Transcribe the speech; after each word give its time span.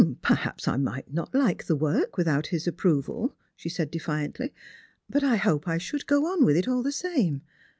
"Perhaps 0.23 0.67
I 0.67 0.77
might 0.77 1.13
not 1.13 1.35
like 1.35 1.63
the 1.65 1.75
work 1.75 2.17
without 2.17 2.47
his 2.47 2.65
approval," 2.65 3.35
she 3.55 3.69
said 3.69 3.91
defiantly;" 3.91 4.51
but 5.11 5.23
I 5.23 5.35
hope 5.35 5.67
I 5.67 5.77
should 5.77 6.07
go 6.07 6.25
on 6.25 6.43
with 6.43 6.57
it 6.57 6.67
all 6.67 6.81
the 6.81 6.91
same. 6.91 7.43